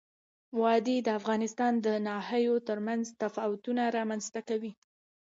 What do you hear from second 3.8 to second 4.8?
رامنځ ته کوي.